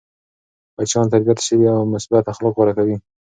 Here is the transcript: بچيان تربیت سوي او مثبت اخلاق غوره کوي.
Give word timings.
بچيان 0.75 1.05
تربیت 1.11 1.39
سوي 1.47 1.67
او 1.75 1.81
مثبت 1.93 2.23
اخلاق 2.33 2.53
غوره 2.57 2.73
کوي. 2.77 2.95